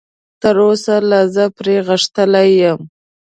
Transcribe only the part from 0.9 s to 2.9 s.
لا زه پرې غښتلی یم.